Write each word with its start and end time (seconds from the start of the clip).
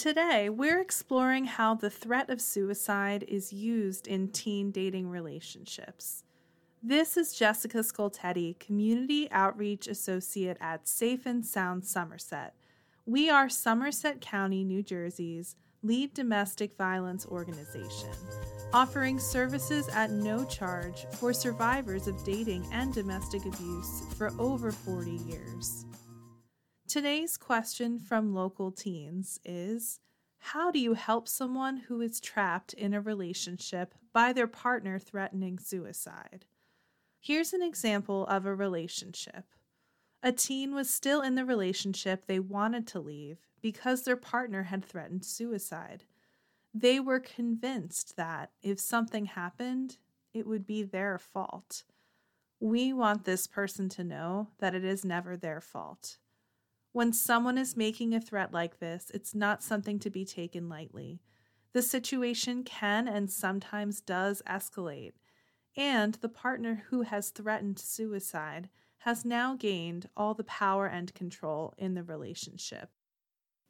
Today, 0.00 0.48
we're 0.48 0.80
exploring 0.80 1.44
how 1.44 1.74
the 1.74 1.90
threat 1.90 2.30
of 2.30 2.40
suicide 2.40 3.22
is 3.28 3.52
used 3.52 4.06
in 4.06 4.28
teen 4.28 4.70
dating 4.70 5.10
relationships. 5.10 6.24
This 6.82 7.18
is 7.18 7.34
Jessica 7.34 7.80
Scoltetti, 7.80 8.58
Community 8.58 9.28
Outreach 9.30 9.86
Associate 9.86 10.56
at 10.58 10.88
Safe 10.88 11.26
and 11.26 11.44
Sound 11.44 11.84
Somerset. 11.84 12.54
We 13.04 13.28
are 13.28 13.50
Somerset 13.50 14.22
County, 14.22 14.64
New 14.64 14.82
Jersey's 14.82 15.54
lead 15.82 16.14
domestic 16.14 16.78
violence 16.78 17.26
organization, 17.26 18.08
offering 18.72 19.18
services 19.18 19.86
at 19.90 20.10
no 20.10 20.46
charge 20.46 21.04
for 21.18 21.34
survivors 21.34 22.06
of 22.08 22.24
dating 22.24 22.66
and 22.72 22.94
domestic 22.94 23.44
abuse 23.44 24.04
for 24.16 24.32
over 24.38 24.72
40 24.72 25.10
years. 25.10 25.84
Today's 26.90 27.36
question 27.36 28.00
from 28.00 28.34
local 28.34 28.72
teens 28.72 29.38
is 29.44 30.00
How 30.38 30.72
do 30.72 30.80
you 30.80 30.94
help 30.94 31.28
someone 31.28 31.76
who 31.76 32.00
is 32.00 32.18
trapped 32.18 32.72
in 32.72 32.94
a 32.94 33.00
relationship 33.00 33.94
by 34.12 34.32
their 34.32 34.48
partner 34.48 34.98
threatening 34.98 35.60
suicide? 35.60 36.46
Here's 37.20 37.52
an 37.52 37.62
example 37.62 38.26
of 38.26 38.44
a 38.44 38.56
relationship. 38.56 39.44
A 40.24 40.32
teen 40.32 40.74
was 40.74 40.92
still 40.92 41.20
in 41.20 41.36
the 41.36 41.44
relationship 41.44 42.26
they 42.26 42.40
wanted 42.40 42.88
to 42.88 42.98
leave 42.98 43.38
because 43.62 44.02
their 44.02 44.16
partner 44.16 44.64
had 44.64 44.84
threatened 44.84 45.24
suicide. 45.24 46.02
They 46.74 46.98
were 46.98 47.20
convinced 47.20 48.16
that 48.16 48.50
if 48.62 48.80
something 48.80 49.26
happened, 49.26 49.98
it 50.34 50.44
would 50.44 50.66
be 50.66 50.82
their 50.82 51.18
fault. 51.18 51.84
We 52.58 52.92
want 52.92 53.26
this 53.26 53.46
person 53.46 53.88
to 53.90 54.02
know 54.02 54.48
that 54.58 54.74
it 54.74 54.84
is 54.84 55.04
never 55.04 55.36
their 55.36 55.60
fault. 55.60 56.16
When 56.92 57.12
someone 57.12 57.56
is 57.56 57.76
making 57.76 58.14
a 58.14 58.20
threat 58.20 58.52
like 58.52 58.80
this, 58.80 59.12
it's 59.14 59.32
not 59.34 59.62
something 59.62 60.00
to 60.00 60.10
be 60.10 60.24
taken 60.24 60.68
lightly. 60.68 61.20
The 61.72 61.82
situation 61.82 62.64
can 62.64 63.06
and 63.06 63.30
sometimes 63.30 64.00
does 64.00 64.42
escalate, 64.44 65.12
and 65.76 66.14
the 66.14 66.28
partner 66.28 66.86
who 66.88 67.02
has 67.02 67.30
threatened 67.30 67.78
suicide 67.78 68.70
has 68.98 69.24
now 69.24 69.54
gained 69.54 70.08
all 70.16 70.34
the 70.34 70.42
power 70.44 70.86
and 70.86 71.14
control 71.14 71.74
in 71.78 71.94
the 71.94 72.02
relationship. 72.02 72.90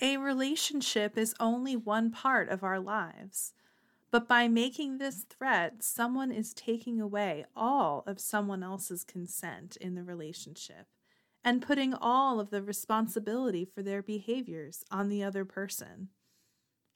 A 0.00 0.16
relationship 0.16 1.18
is 1.18 1.34
only 1.40 1.74
one 1.74 2.12
part 2.12 2.48
of 2.48 2.62
our 2.62 2.78
lives. 2.78 3.52
But 4.12 4.28
by 4.28 4.46
making 4.46 4.98
this 4.98 5.24
threat, 5.28 5.82
someone 5.82 6.30
is 6.30 6.54
taking 6.54 7.00
away 7.00 7.44
all 7.56 8.04
of 8.06 8.20
someone 8.20 8.62
else's 8.62 9.02
consent 9.02 9.76
in 9.76 9.96
the 9.96 10.04
relationship 10.04 10.86
and 11.44 11.62
putting 11.62 11.94
all 11.94 12.40
of 12.40 12.50
the 12.50 12.62
responsibility 12.62 13.64
for 13.64 13.82
their 13.82 14.02
behaviors 14.02 14.84
on 14.90 15.08
the 15.08 15.22
other 15.22 15.44
person. 15.44 16.08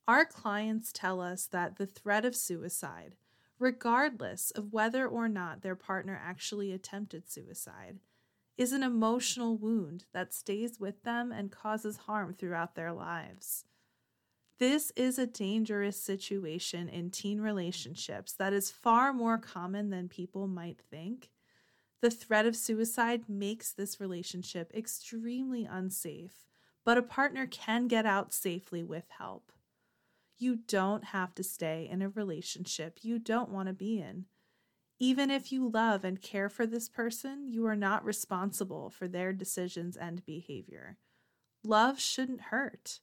Our 0.08 0.24
clients 0.24 0.90
tell 0.92 1.20
us 1.20 1.46
that 1.46 1.76
the 1.76 1.86
threat 1.86 2.24
of 2.24 2.34
suicide, 2.34 3.14
regardless 3.58 4.50
of 4.50 4.72
whether 4.72 5.06
or 5.06 5.28
not 5.28 5.62
their 5.62 5.76
partner 5.76 6.20
actually 6.22 6.72
attempted 6.72 7.30
suicide, 7.30 8.00
is 8.58 8.72
an 8.72 8.82
emotional 8.82 9.56
wound 9.56 10.04
that 10.12 10.34
stays 10.34 10.78
with 10.78 11.02
them 11.04 11.32
and 11.32 11.50
causes 11.50 11.96
harm 11.98 12.34
throughout 12.34 12.74
their 12.74 12.92
lives. 12.92 13.64
This 14.58 14.92
is 14.94 15.18
a 15.18 15.26
dangerous 15.26 16.00
situation 16.00 16.88
in 16.88 17.10
teen 17.10 17.40
relationships 17.40 18.32
that 18.34 18.52
is 18.52 18.70
far 18.70 19.12
more 19.12 19.38
common 19.38 19.90
than 19.90 20.08
people 20.08 20.46
might 20.46 20.80
think 20.90 21.30
the 22.02 22.10
threat 22.10 22.46
of 22.46 22.56
suicide 22.56 23.28
makes 23.28 23.72
this 23.72 24.00
relationship 24.00 24.72
extremely 24.74 25.64
unsafe, 25.64 26.44
but 26.84 26.98
a 26.98 27.02
partner 27.02 27.46
can 27.46 27.86
get 27.86 28.04
out 28.04 28.34
safely 28.34 28.82
with 28.82 29.04
help. 29.18 29.52
You 30.36 30.56
don't 30.56 31.04
have 31.04 31.32
to 31.36 31.44
stay 31.44 31.88
in 31.88 32.02
a 32.02 32.08
relationship 32.08 32.98
you 33.02 33.20
don't 33.20 33.50
want 33.50 33.68
to 33.68 33.72
be 33.72 34.00
in. 34.00 34.24
Even 34.98 35.30
if 35.30 35.52
you 35.52 35.68
love 35.68 36.04
and 36.04 36.20
care 36.20 36.48
for 36.48 36.66
this 36.66 36.88
person, 36.88 37.46
you 37.46 37.66
are 37.66 37.76
not 37.76 38.04
responsible 38.04 38.90
for 38.90 39.06
their 39.06 39.32
decisions 39.32 39.96
and 39.96 40.26
behavior. 40.26 40.98
Love 41.62 42.00
shouldn't 42.00 42.40
hurt. 42.40 42.98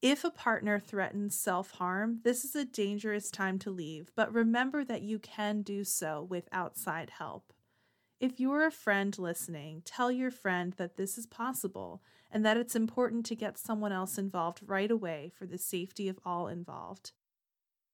If 0.00 0.24
a 0.24 0.30
partner 0.30 0.78
threatens 0.78 1.36
self 1.36 1.72
harm, 1.72 2.20
this 2.24 2.44
is 2.44 2.56
a 2.56 2.64
dangerous 2.64 3.30
time 3.30 3.58
to 3.60 3.70
leave, 3.70 4.10
but 4.16 4.32
remember 4.32 4.84
that 4.84 5.02
you 5.02 5.18
can 5.18 5.60
do 5.60 5.84
so 5.84 6.22
with 6.22 6.48
outside 6.50 7.10
help. 7.10 7.52
If 8.24 8.40
you're 8.40 8.64
a 8.64 8.70
friend 8.70 9.18
listening, 9.18 9.82
tell 9.84 10.10
your 10.10 10.30
friend 10.30 10.72
that 10.78 10.96
this 10.96 11.18
is 11.18 11.26
possible 11.26 12.02
and 12.30 12.42
that 12.42 12.56
it's 12.56 12.74
important 12.74 13.26
to 13.26 13.36
get 13.36 13.58
someone 13.58 13.92
else 13.92 14.16
involved 14.16 14.60
right 14.64 14.90
away 14.90 15.30
for 15.36 15.44
the 15.44 15.58
safety 15.58 16.08
of 16.08 16.18
all 16.24 16.48
involved. 16.48 17.12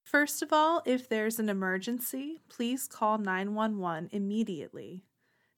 First 0.01 0.41
of 0.41 0.53
all, 0.53 0.83
if 0.85 1.09
there's 1.09 1.37
an 1.37 1.49
emergency, 1.49 2.39
please 2.47 2.87
call 2.87 3.17
911 3.17 4.07
immediately. 4.13 5.03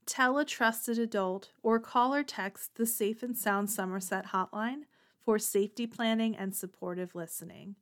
Tell 0.08 0.40
a 0.40 0.44
trusted 0.44 0.98
adult 0.98 1.52
or 1.62 1.80
call 1.80 2.16
or 2.16 2.24
text 2.24 2.74
the 2.74 2.88
Safe 2.88 3.22
and 3.22 3.38
Sound 3.38 3.70
Somerset 3.70 4.30
hotline 4.30 4.86
for 5.24 5.38
safety 5.38 5.86
planning 5.86 6.36
and 6.36 6.56
supportive 6.56 7.14
listening. 7.14 7.76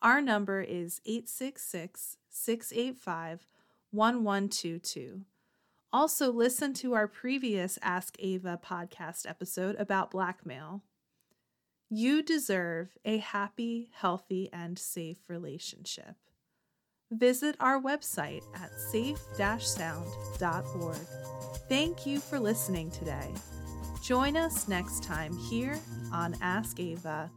Our 0.00 0.20
number 0.20 0.60
is 0.60 1.00
866 1.06 2.18
685 2.30 3.48
1122. 3.90 5.22
Also, 5.96 6.30
listen 6.30 6.74
to 6.74 6.92
our 6.92 7.08
previous 7.08 7.78
Ask 7.80 8.16
Ava 8.18 8.60
podcast 8.62 9.26
episode 9.26 9.76
about 9.76 10.10
blackmail. 10.10 10.82
You 11.88 12.22
deserve 12.22 12.98
a 13.06 13.16
happy, 13.16 13.88
healthy, 13.94 14.50
and 14.52 14.78
safe 14.78 15.16
relationship. 15.26 16.16
Visit 17.10 17.56
our 17.60 17.80
website 17.80 18.42
at 18.54 18.78
safe 18.78 19.18
sound.org. 19.38 20.96
Thank 21.66 22.04
you 22.04 22.20
for 22.20 22.38
listening 22.38 22.90
today. 22.90 23.32
Join 24.02 24.36
us 24.36 24.68
next 24.68 25.02
time 25.02 25.34
here 25.48 25.80
on 26.12 26.36
Ask 26.42 26.78
Ava. 26.78 27.30